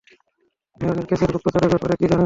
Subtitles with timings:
[0.79, 2.19] ম্যারোনির কেসের গুপ্তচরের ব্যাপারে কী জানেন?